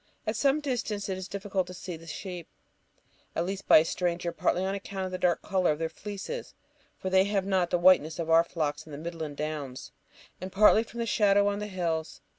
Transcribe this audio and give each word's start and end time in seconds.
At 0.25 0.35
some 0.35 0.61
distance 0.61 1.09
it 1.09 1.17
is 1.19 1.27
difficult 1.27 1.67
to 1.67 1.75
see 1.75 1.95
the 1.95 2.07
sheep, 2.07 2.47
at 3.35 3.45
least 3.45 3.67
by 3.67 3.77
a 3.77 3.85
stranger, 3.85 4.31
partly 4.31 4.65
on 4.65 4.73
account 4.73 5.05
of 5.05 5.11
the 5.11 5.19
dark 5.19 5.43
colour 5.43 5.69
of 5.71 5.77
their 5.77 5.89
fleeces 5.89 6.55
(for 6.97 7.11
they 7.11 7.25
have 7.25 7.45
not 7.45 7.69
the 7.69 7.77
whiteness 7.77 8.17
of 8.17 8.27
our 8.27 8.43
flocks 8.43 8.83
in 8.87 8.91
the 8.91 8.97
midland 8.97 9.37
downs), 9.37 9.91
and 10.41 10.51
partly 10.51 10.81
from 10.81 11.01
the 11.01 11.05
shadow 11.05 11.47
on 11.47 11.59
the 11.59 11.67
hills. 11.67 12.19